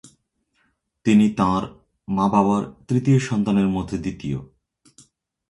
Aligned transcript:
তিনি 1.05 1.29
তাঁর 1.29 1.63
মা-বাবার 2.07 2.63
তৃতীয় 2.87 3.19
সন্তানের 3.19 3.67
মধ্যে 3.67 3.97
দ্বিতীয়। 3.97 4.37